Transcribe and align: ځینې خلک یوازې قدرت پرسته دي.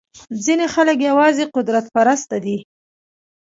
ځینې 0.43 0.65
خلک 0.73 0.97
یوازې 1.09 1.43
قدرت 1.55 1.85
پرسته 1.95 2.37
دي. 2.45 2.57